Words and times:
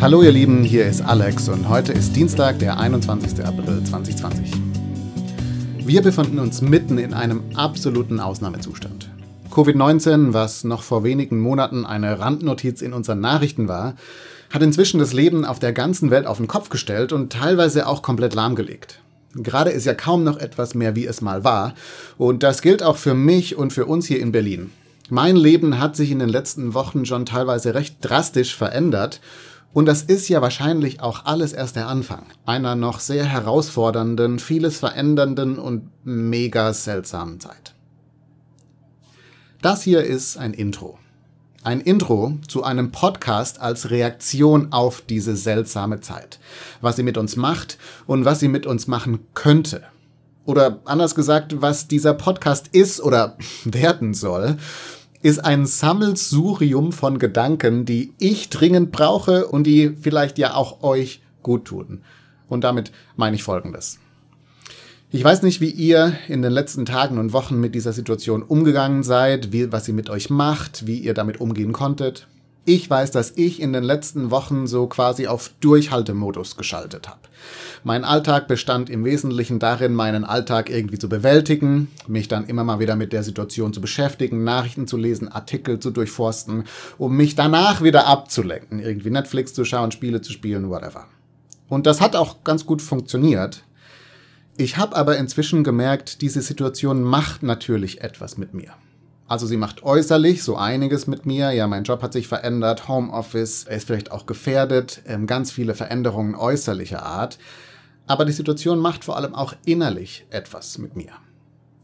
Hallo 0.00 0.22
ihr 0.22 0.30
Lieben, 0.30 0.62
hier 0.62 0.86
ist 0.86 1.00
Alex 1.00 1.48
und 1.48 1.68
heute 1.68 1.92
ist 1.92 2.14
Dienstag, 2.14 2.60
der 2.60 2.78
21. 2.78 3.44
April 3.44 3.82
2020. 3.82 4.52
Wir 5.78 6.02
befinden 6.02 6.38
uns 6.38 6.62
mitten 6.62 6.98
in 6.98 7.12
einem 7.12 7.42
absoluten 7.56 8.20
Ausnahmezustand. 8.20 9.10
Covid-19, 9.50 10.32
was 10.32 10.62
noch 10.62 10.84
vor 10.84 11.02
wenigen 11.02 11.40
Monaten 11.40 11.84
eine 11.84 12.20
Randnotiz 12.20 12.80
in 12.80 12.92
unseren 12.92 13.18
Nachrichten 13.18 13.66
war, 13.66 13.96
hat 14.50 14.62
inzwischen 14.62 15.00
das 15.00 15.12
Leben 15.12 15.44
auf 15.44 15.58
der 15.58 15.72
ganzen 15.72 16.12
Welt 16.12 16.28
auf 16.28 16.36
den 16.36 16.46
Kopf 16.46 16.68
gestellt 16.68 17.12
und 17.12 17.32
teilweise 17.32 17.88
auch 17.88 18.00
komplett 18.00 18.34
lahmgelegt. 18.34 19.00
Gerade 19.34 19.70
ist 19.70 19.84
ja 19.84 19.94
kaum 19.94 20.22
noch 20.22 20.38
etwas 20.38 20.76
mehr, 20.76 20.94
wie 20.94 21.06
es 21.06 21.22
mal 21.22 21.42
war. 21.42 21.74
Und 22.16 22.44
das 22.44 22.62
gilt 22.62 22.84
auch 22.84 22.98
für 22.98 23.14
mich 23.14 23.56
und 23.56 23.72
für 23.72 23.86
uns 23.86 24.06
hier 24.06 24.20
in 24.20 24.30
Berlin. 24.30 24.70
Mein 25.10 25.36
Leben 25.36 25.80
hat 25.80 25.96
sich 25.96 26.12
in 26.12 26.18
den 26.20 26.28
letzten 26.28 26.74
Wochen 26.74 27.04
schon 27.04 27.26
teilweise 27.26 27.74
recht 27.74 27.96
drastisch 28.00 28.54
verändert 28.54 29.20
und 29.72 29.86
das 29.86 30.02
ist 30.02 30.28
ja 30.28 30.40
wahrscheinlich 30.40 31.00
auch 31.00 31.26
alles 31.26 31.52
erst 31.52 31.76
der 31.76 31.88
Anfang 31.88 32.24
einer 32.46 32.74
noch 32.74 33.00
sehr 33.00 33.24
herausfordernden, 33.24 34.38
vieles 34.38 34.78
verändernden 34.78 35.58
und 35.58 35.90
mega 36.04 36.72
seltsamen 36.72 37.38
Zeit. 37.38 37.74
Das 39.60 39.82
hier 39.82 40.04
ist 40.04 40.36
ein 40.36 40.54
Intro. 40.54 40.98
Ein 41.64 41.80
Intro 41.80 42.38
zu 42.46 42.62
einem 42.62 42.92
Podcast 42.92 43.60
als 43.60 43.90
Reaktion 43.90 44.72
auf 44.72 45.02
diese 45.02 45.36
seltsame 45.36 46.00
Zeit. 46.00 46.38
Was 46.80 46.96
sie 46.96 47.02
mit 47.02 47.18
uns 47.18 47.36
macht 47.36 47.76
und 48.06 48.24
was 48.24 48.40
sie 48.40 48.48
mit 48.48 48.66
uns 48.66 48.86
machen 48.86 49.26
könnte. 49.34 49.82
Oder 50.44 50.78
anders 50.86 51.14
gesagt, 51.14 51.60
was 51.60 51.88
dieser 51.88 52.14
Podcast 52.14 52.68
ist 52.68 53.02
oder 53.02 53.36
werden 53.64 54.14
soll 54.14 54.56
ist 55.22 55.44
ein 55.44 55.66
Sammelsurium 55.66 56.92
von 56.92 57.18
Gedanken, 57.18 57.84
die 57.84 58.12
ich 58.18 58.50
dringend 58.50 58.92
brauche 58.92 59.46
und 59.46 59.64
die 59.64 59.90
vielleicht 60.00 60.38
ja 60.38 60.54
auch 60.54 60.82
euch 60.82 61.22
gut 61.42 61.64
tun. 61.64 62.02
Und 62.48 62.64
damit 62.64 62.92
meine 63.16 63.36
ich 63.36 63.42
Folgendes. 63.42 63.98
Ich 65.10 65.24
weiß 65.24 65.42
nicht, 65.42 65.60
wie 65.60 65.70
ihr 65.70 66.12
in 66.28 66.42
den 66.42 66.52
letzten 66.52 66.84
Tagen 66.84 67.18
und 67.18 67.32
Wochen 67.32 67.58
mit 67.58 67.74
dieser 67.74 67.94
Situation 67.94 68.42
umgegangen 68.42 69.02
seid, 69.02 69.52
wie, 69.52 69.72
was 69.72 69.86
sie 69.86 69.94
mit 69.94 70.10
euch 70.10 70.28
macht, 70.28 70.86
wie 70.86 70.98
ihr 70.98 71.14
damit 71.14 71.40
umgehen 71.40 71.72
konntet. 71.72 72.28
Ich 72.68 72.90
weiß, 72.90 73.12
dass 73.12 73.32
ich 73.34 73.62
in 73.62 73.72
den 73.72 73.82
letzten 73.82 74.30
Wochen 74.30 74.66
so 74.66 74.88
quasi 74.88 75.26
auf 75.26 75.52
Durchhaltemodus 75.60 76.58
geschaltet 76.58 77.08
habe. 77.08 77.20
Mein 77.82 78.04
Alltag 78.04 78.46
bestand 78.46 78.90
im 78.90 79.06
Wesentlichen 79.06 79.58
darin, 79.58 79.94
meinen 79.94 80.22
Alltag 80.26 80.68
irgendwie 80.68 80.98
zu 80.98 81.08
bewältigen, 81.08 81.88
mich 82.06 82.28
dann 82.28 82.44
immer 82.44 82.64
mal 82.64 82.78
wieder 82.78 82.94
mit 82.94 83.14
der 83.14 83.22
Situation 83.22 83.72
zu 83.72 83.80
beschäftigen, 83.80 84.44
Nachrichten 84.44 84.86
zu 84.86 84.98
lesen, 84.98 85.32
Artikel 85.32 85.78
zu 85.80 85.90
durchforsten, 85.90 86.64
um 86.98 87.16
mich 87.16 87.34
danach 87.34 87.82
wieder 87.82 88.06
abzulenken, 88.06 88.80
irgendwie 88.80 89.08
Netflix 89.08 89.54
zu 89.54 89.64
schauen, 89.64 89.90
Spiele 89.90 90.20
zu 90.20 90.30
spielen, 90.30 90.68
whatever. 90.68 91.06
Und 91.70 91.86
das 91.86 92.02
hat 92.02 92.16
auch 92.16 92.44
ganz 92.44 92.66
gut 92.66 92.82
funktioniert. 92.82 93.64
Ich 94.58 94.76
habe 94.76 94.94
aber 94.94 95.16
inzwischen 95.16 95.64
gemerkt, 95.64 96.20
diese 96.20 96.42
Situation 96.42 97.02
macht 97.02 97.42
natürlich 97.42 98.02
etwas 98.02 98.36
mit 98.36 98.52
mir. 98.52 98.74
Also 99.28 99.46
sie 99.46 99.58
macht 99.58 99.82
äußerlich 99.82 100.42
so 100.42 100.56
einiges 100.56 101.06
mit 101.06 101.26
mir. 101.26 101.52
Ja, 101.52 101.66
mein 101.66 101.84
Job 101.84 102.02
hat 102.02 102.14
sich 102.14 102.26
verändert, 102.26 102.88
Homeoffice 102.88 103.64
ist 103.64 103.86
vielleicht 103.86 104.10
auch 104.10 104.24
gefährdet, 104.24 105.02
ähm, 105.06 105.26
ganz 105.26 105.52
viele 105.52 105.74
Veränderungen 105.74 106.34
äußerlicher 106.34 107.02
Art. 107.02 107.38
Aber 108.06 108.24
die 108.24 108.32
Situation 108.32 108.78
macht 108.78 109.04
vor 109.04 109.16
allem 109.16 109.34
auch 109.34 109.52
innerlich 109.66 110.26
etwas 110.30 110.78
mit 110.78 110.96
mir. 110.96 111.12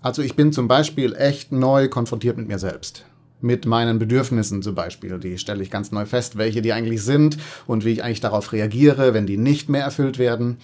Also 0.00 0.22
ich 0.22 0.36
bin 0.36 0.52
zum 0.52 0.68
Beispiel 0.68 1.14
echt 1.16 1.50
neu 1.50 1.88
konfrontiert 1.88 2.36
mit 2.36 2.46
mir 2.46 2.60
selbst. 2.60 3.04
Mit 3.42 3.66
meinen 3.66 3.98
Bedürfnissen 3.98 4.62
zum 4.62 4.74
Beispiel. 4.74 5.18
Die 5.18 5.36
stelle 5.36 5.62
ich 5.62 5.70
ganz 5.70 5.90
neu 5.90 6.06
fest, 6.06 6.38
welche 6.38 6.62
die 6.62 6.72
eigentlich 6.72 7.02
sind 7.02 7.36
und 7.66 7.84
wie 7.84 7.90
ich 7.90 8.04
eigentlich 8.04 8.20
darauf 8.20 8.52
reagiere, 8.52 9.14
wenn 9.14 9.26
die 9.26 9.36
nicht 9.36 9.68
mehr 9.68 9.82
erfüllt 9.82 10.18
werden. 10.18 10.58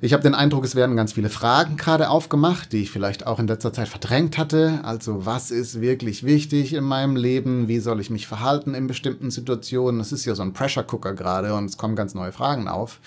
Ich 0.00 0.14
habe 0.14 0.24
den 0.24 0.34
Eindruck, 0.34 0.64
es 0.64 0.74
werden 0.74 0.96
ganz 0.96 1.12
viele 1.12 1.28
Fragen 1.28 1.76
gerade 1.76 2.10
aufgemacht, 2.10 2.72
die 2.72 2.82
ich 2.82 2.90
vielleicht 2.90 3.24
auch 3.26 3.38
in 3.38 3.46
letzter 3.46 3.72
Zeit 3.72 3.86
verdrängt 3.86 4.38
hatte. 4.38 4.80
Also 4.82 5.26
was 5.26 5.52
ist 5.52 5.80
wirklich 5.80 6.24
wichtig 6.24 6.72
in 6.72 6.82
meinem 6.82 7.14
Leben? 7.14 7.68
Wie 7.68 7.78
soll 7.78 8.00
ich 8.00 8.10
mich 8.10 8.26
verhalten 8.26 8.74
in 8.74 8.88
bestimmten 8.88 9.30
Situationen? 9.30 10.00
Es 10.00 10.10
ist 10.10 10.24
ja 10.24 10.34
so 10.34 10.42
ein 10.42 10.54
Pressure 10.54 10.84
Cooker 10.90 11.14
gerade 11.14 11.54
und 11.54 11.66
es 11.66 11.76
kommen 11.76 11.94
ganz 11.94 12.14
neue 12.14 12.32
Fragen 12.32 12.66
auf. 12.66 12.98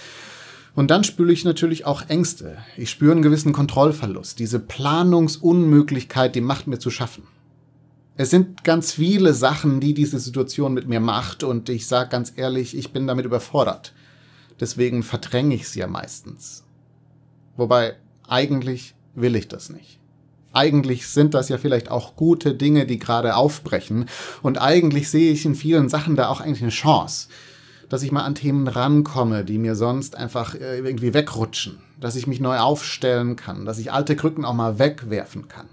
Und 0.75 0.92
dann 0.92 1.03
spüre 1.03 1.34
ich 1.34 1.44
natürlich 1.44 1.86
auch 1.86 2.03
Ängste. 2.09 2.57
Ich 2.78 2.92
spüre 2.92 3.13
einen 3.13 3.22
gewissen 3.22 3.53
Kontrollverlust. 3.53 4.40
Diese 4.40 4.59
Planungsunmöglichkeit, 4.59 6.36
die 6.36 6.42
macht 6.42 6.68
mir 6.68 6.80
zu 6.80 6.92
schaffen. 6.92 7.24
Es 8.18 8.30
sind 8.30 8.64
ganz 8.64 8.94
viele 8.94 9.34
Sachen, 9.34 9.81
die 9.81 9.94
diese 9.94 10.20
Situation 10.20 10.74
mit 10.74 10.88
mir 10.88 11.02
macht 11.02 11.44
und 11.44 11.68
ich 11.68 11.86
sage 11.86 12.09
ganz 12.09 12.31
ehrlich, 12.38 12.78
ich 12.78 12.94
bin 12.94 13.08
damit 13.08 13.26
überfordert. 13.26 13.94
Deswegen 14.58 15.03
verdränge 15.03 15.56
ich 15.56 15.64
es 15.64 15.76
ja 15.76 15.88
meistens. 15.88 16.64
Wobei 17.58 17.96
eigentlich 18.25 18.96
will 19.16 19.36
ich 19.36 19.50
das 19.50 19.70
nicht. 19.70 20.00
Eigentlich 20.54 21.09
sind 21.09 21.34
das 21.34 21.50
ja 21.50 21.58
vielleicht 21.58 21.92
auch 21.92 22.16
gute 22.16 22.54
Dinge, 22.56 22.86
die 22.86 23.00
gerade 23.00 23.36
aufbrechen. 23.36 24.06
Und 24.42 24.62
eigentlich 24.62 25.09
sehe 25.09 25.34
ich 25.34 25.46
in 25.46 25.54
vielen 25.56 25.90
Sachen 25.90 26.16
da 26.16 26.30
auch 26.30 26.40
eigentlich 26.40 26.62
eine 26.62 26.72
Chance, 26.72 27.28
dass 27.90 28.02
ich 28.02 28.14
mal 28.14 28.24
an 28.24 28.36
Themen 28.36 28.70
rankomme, 28.70 29.44
die 29.44 29.58
mir 29.58 29.75
sonst 29.75 30.16
einfach 30.16 30.56
äh, 30.56 30.78
irgendwie 30.78 31.14
wegrutschen. 31.14 31.80
Dass 32.00 32.16
ich 32.16 32.28
mich 32.28 32.40
neu 32.40 32.58
aufstellen 32.59 33.36
kann, 33.36 33.66
dass 33.66 33.78
ich 33.78 33.92
alte 33.92 34.16
Krücken 34.16 34.46
auch 34.46 34.54
mal 34.54 34.80
wegwerfen 34.80 35.50
kann. 35.50 35.68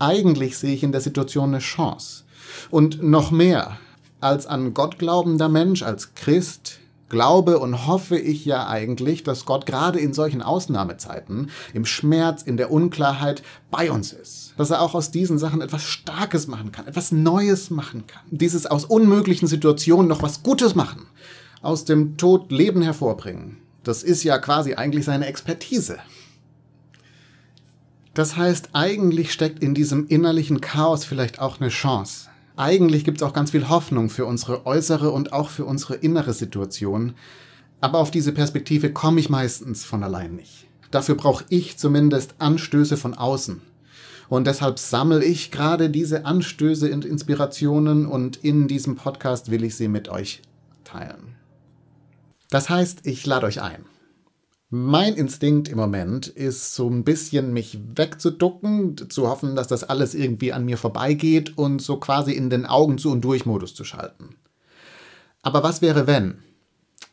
Eigentlich 0.00 0.56
sehe 0.58 0.74
ich 0.74 0.82
in 0.82 0.92
der 0.92 1.02
Situation 1.02 1.50
eine 1.50 1.58
Chance. 1.58 2.24
Und 2.70 3.02
noch 3.02 3.30
mehr, 3.30 3.78
als 4.20 4.46
an 4.46 4.74
Gott 4.74 4.98
glaubender 4.98 5.48
Mensch, 5.48 5.82
als 5.82 6.14
Christ, 6.14 6.80
glaube 7.10 7.58
und 7.58 7.86
hoffe 7.86 8.18
ich 8.18 8.46
ja 8.46 8.66
eigentlich, 8.66 9.24
dass 9.24 9.44
Gott 9.44 9.66
gerade 9.66 10.00
in 10.00 10.14
solchen 10.14 10.40
Ausnahmezeiten, 10.40 11.50
im 11.74 11.84
Schmerz, 11.84 12.42
in 12.42 12.56
der 12.56 12.70
Unklarheit 12.70 13.42
bei 13.70 13.90
uns 13.90 14.14
ist. 14.14 14.54
Dass 14.56 14.70
er 14.70 14.80
auch 14.80 14.94
aus 14.94 15.10
diesen 15.10 15.38
Sachen 15.38 15.60
etwas 15.60 15.82
Starkes 15.82 16.46
machen 16.46 16.72
kann, 16.72 16.86
etwas 16.86 17.12
Neues 17.12 17.68
machen 17.68 18.06
kann. 18.06 18.22
Dieses 18.30 18.64
aus 18.64 18.86
unmöglichen 18.86 19.48
Situationen 19.48 20.08
noch 20.08 20.22
was 20.22 20.42
Gutes 20.42 20.74
machen. 20.74 21.06
Aus 21.60 21.84
dem 21.84 22.16
Tod 22.16 22.50
Leben 22.50 22.80
hervorbringen. 22.80 23.58
Das 23.84 24.02
ist 24.02 24.22
ja 24.22 24.38
quasi 24.38 24.74
eigentlich 24.74 25.04
seine 25.04 25.26
Expertise. 25.26 25.98
Das 28.20 28.36
heißt, 28.36 28.70
eigentlich 28.74 29.32
steckt 29.32 29.62
in 29.62 29.74
diesem 29.74 30.06
innerlichen 30.06 30.60
Chaos 30.60 31.04
vielleicht 31.04 31.40
auch 31.40 31.60
eine 31.60 31.70
Chance 31.70 32.30
eigentlich 32.60 33.04
gibt 33.04 33.22
es 33.22 33.22
auch 33.22 33.32
ganz 33.32 33.52
viel 33.52 33.70
Hoffnung 33.70 34.10
für 34.10 34.26
unsere 34.26 34.66
äußere 34.66 35.10
und 35.10 35.32
auch 35.32 35.48
für 35.48 35.64
unsere 35.64 35.94
innere 35.94 36.34
Situation. 36.34 37.14
Aber 37.80 37.98
auf 37.98 38.10
diese 38.10 38.32
Perspektive 38.32 38.92
komme 38.92 39.18
ich 39.18 39.30
meistens 39.30 39.84
von 39.84 40.04
allein 40.04 40.36
nicht. 40.36 40.66
Dafür 40.90 41.14
brauche 41.14 41.44
ich 41.48 41.78
zumindest 41.78 42.34
Anstöße 42.38 42.98
von 42.98 43.14
außen. 43.14 43.62
Und 44.28 44.46
deshalb 44.46 44.78
sammle 44.78 45.24
ich 45.24 45.50
gerade 45.50 45.88
diese 45.88 46.26
Anstöße 46.26 46.92
und 46.92 47.06
Inspirationen 47.06 48.04
und 48.04 48.36
in 48.44 48.68
diesem 48.68 48.94
Podcast 48.94 49.50
will 49.50 49.64
ich 49.64 49.74
sie 49.76 49.88
mit 49.88 50.10
euch 50.10 50.42
teilen. 50.84 51.36
Das 52.50 52.68
heißt, 52.68 53.06
ich 53.06 53.24
lade 53.24 53.46
euch 53.46 53.62
ein. 53.62 53.86
Mein 54.72 55.14
Instinkt 55.14 55.68
im 55.68 55.78
Moment 55.78 56.28
ist 56.28 56.76
so 56.76 56.88
ein 56.88 57.02
bisschen 57.02 57.52
mich 57.52 57.76
wegzuducken, 57.96 59.10
zu 59.10 59.28
hoffen, 59.28 59.56
dass 59.56 59.66
das 59.66 59.82
alles 59.82 60.14
irgendwie 60.14 60.52
an 60.52 60.64
mir 60.64 60.78
vorbeigeht 60.78 61.58
und 61.58 61.82
so 61.82 61.96
quasi 61.96 62.32
in 62.32 62.50
den 62.50 62.66
Augen 62.66 62.96
zu 62.96 63.10
und 63.10 63.22
durch 63.22 63.46
Modus 63.46 63.74
zu 63.74 63.82
schalten. 63.82 64.36
Aber 65.42 65.64
was 65.64 65.82
wäre, 65.82 66.06
wenn 66.06 66.38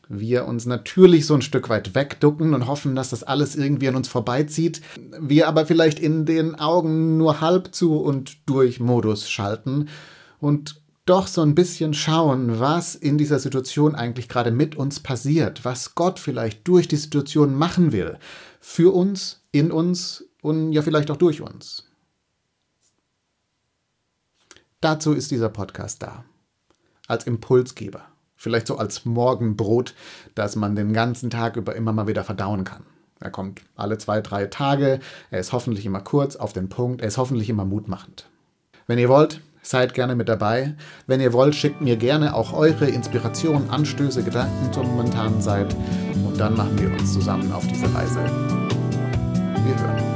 wir 0.08 0.46
uns 0.46 0.66
natürlich 0.66 1.26
so 1.26 1.34
ein 1.34 1.42
Stück 1.42 1.68
weit 1.68 1.96
wegducken 1.96 2.54
und 2.54 2.68
hoffen, 2.68 2.94
dass 2.94 3.10
das 3.10 3.24
alles 3.24 3.56
irgendwie 3.56 3.88
an 3.88 3.96
uns 3.96 4.06
vorbeizieht, 4.06 4.80
wir 5.20 5.48
aber 5.48 5.66
vielleicht 5.66 5.98
in 5.98 6.26
den 6.26 6.54
Augen 6.54 7.16
nur 7.16 7.40
halb 7.40 7.74
zu 7.74 7.96
und 7.98 8.36
durch 8.46 8.78
Modus 8.78 9.28
schalten 9.28 9.88
und 10.38 10.80
doch 11.08 11.26
so 11.26 11.42
ein 11.42 11.54
bisschen 11.54 11.94
schauen, 11.94 12.60
was 12.60 12.94
in 12.94 13.16
dieser 13.18 13.38
Situation 13.38 13.94
eigentlich 13.94 14.28
gerade 14.28 14.50
mit 14.50 14.76
uns 14.76 15.00
passiert, 15.00 15.64
was 15.64 15.94
Gott 15.94 16.18
vielleicht 16.18 16.66
durch 16.68 16.88
die 16.88 16.96
Situation 16.96 17.54
machen 17.54 17.92
will, 17.92 18.18
für 18.60 18.94
uns, 18.94 19.42
in 19.50 19.72
uns 19.72 20.24
und 20.42 20.72
ja 20.72 20.82
vielleicht 20.82 21.10
auch 21.10 21.16
durch 21.16 21.40
uns. 21.40 21.84
Dazu 24.80 25.12
ist 25.12 25.30
dieser 25.30 25.48
Podcast 25.48 26.02
da, 26.02 26.24
als 27.06 27.26
Impulsgeber, 27.26 28.02
vielleicht 28.36 28.66
so 28.66 28.76
als 28.76 29.04
Morgenbrot, 29.04 29.94
das 30.34 30.56
man 30.56 30.76
den 30.76 30.92
ganzen 30.92 31.30
Tag 31.30 31.56
über 31.56 31.74
immer 31.74 31.92
mal 31.92 32.06
wieder 32.06 32.22
verdauen 32.22 32.64
kann. 32.64 32.84
Er 33.18 33.30
kommt 33.30 33.62
alle 33.74 33.98
zwei, 33.98 34.20
drei 34.20 34.46
Tage, 34.46 35.00
er 35.30 35.40
ist 35.40 35.52
hoffentlich 35.52 35.86
immer 35.86 36.00
kurz, 36.00 36.36
auf 36.36 36.52
den 36.52 36.68
Punkt, 36.68 37.00
er 37.00 37.08
ist 37.08 37.18
hoffentlich 37.18 37.48
immer 37.50 37.64
mutmachend. 37.64 38.28
Wenn 38.86 38.98
ihr 38.98 39.08
wollt, 39.08 39.40
Seid 39.62 39.94
gerne 39.94 40.14
mit 40.14 40.28
dabei. 40.28 40.74
Wenn 41.06 41.20
ihr 41.20 41.32
wollt, 41.32 41.54
schickt 41.54 41.80
mir 41.80 41.96
gerne 41.96 42.34
auch 42.34 42.52
eure 42.52 42.86
Inspirationen, 42.86 43.68
Anstöße, 43.70 44.22
Gedanken 44.22 44.72
zur 44.72 44.84
momentanen 44.84 45.40
Zeit. 45.40 45.74
Und 46.24 46.38
dann 46.38 46.56
machen 46.56 46.78
wir 46.78 46.90
uns 46.92 47.12
zusammen 47.12 47.52
auf 47.52 47.66
diese 47.66 47.92
Reise. 47.94 48.20
Wir 49.64 49.78
hören. 49.78 50.07